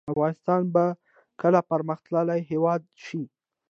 [0.13, 0.83] افغانستان به
[1.41, 3.21] کله پرمختللی هیواد شي؟